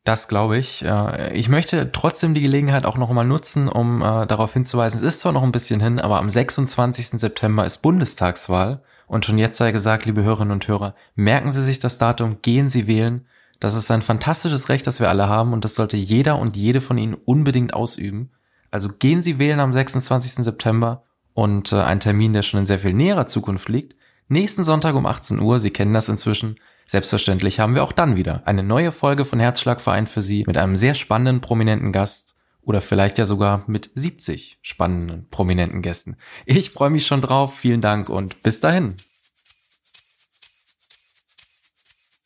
[0.04, 0.84] Das glaube ich.
[1.32, 5.32] Ich möchte trotzdem die Gelegenheit auch nochmal nutzen, um äh, darauf hinzuweisen, es ist zwar
[5.32, 7.22] noch ein bisschen hin, aber am 26.
[7.22, 8.84] September ist Bundestagswahl.
[9.08, 12.68] Und schon jetzt sei gesagt, liebe Hörerinnen und Hörer, merken Sie sich das Datum, gehen
[12.68, 13.28] Sie wählen.
[13.64, 16.82] Das ist ein fantastisches Recht, das wir alle haben und das sollte jeder und jede
[16.82, 18.30] von Ihnen unbedingt ausüben.
[18.72, 20.44] Also gehen Sie wählen am 26.
[20.44, 23.96] September und äh, ein Termin, der schon in sehr viel näherer Zukunft liegt.
[24.28, 26.58] Nächsten Sonntag um 18 Uhr, Sie kennen das inzwischen,
[26.88, 30.76] Selbstverständlich haben wir auch dann wieder eine neue Folge von Herzschlagverein für Sie mit einem
[30.76, 36.18] sehr spannenden, prominenten Gast oder vielleicht ja sogar mit 70 spannenden, prominenten Gästen.
[36.46, 37.56] Ich freue mich schon drauf.
[37.56, 38.96] Vielen Dank und bis dahin.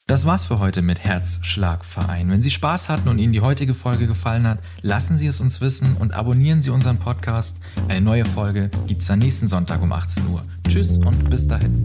[0.08, 2.32] Das war's für heute mit Herzschlagverein.
[2.32, 5.60] Wenn Sie Spaß hatten und Ihnen die heutige Folge gefallen hat, lassen Sie es uns
[5.60, 7.58] wissen und abonnieren Sie unseren Podcast.
[7.90, 10.46] Eine neue Folge gibt's dann nächsten Sonntag um 18 Uhr.
[10.66, 11.84] Tschüss und bis dahin.